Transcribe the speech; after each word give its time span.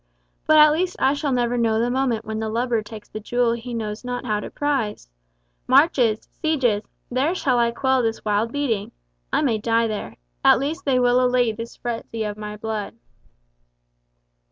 but 0.47 0.57
at 0.57 0.71
least 0.71 0.95
I 0.97 1.13
shall 1.13 1.31
never 1.31 1.59
know 1.59 1.79
the 1.79 1.91
moment 1.91 2.25
when 2.25 2.39
the 2.39 2.49
lubber 2.49 2.81
takes 2.81 3.07
the 3.07 3.19
jewel 3.19 3.51
he 3.53 3.71
knows 3.71 4.03
not 4.03 4.25
how 4.25 4.39
to 4.39 4.49
prize! 4.49 5.07
Marches—sieges—there 5.67 7.35
shall 7.35 7.59
I 7.59 7.69
quell 7.69 8.01
this 8.01 8.25
wild 8.25 8.51
beating! 8.51 8.93
I 9.31 9.43
may 9.43 9.59
die 9.59 9.85
there. 9.85 10.15
At 10.43 10.57
least 10.57 10.85
they 10.85 10.97
will 10.97 11.23
allay 11.23 11.51
this 11.51 11.77
present 11.77 12.09
frenzy 12.09 12.23
of 12.23 12.35
my 12.35 12.57
blood." 12.57 12.95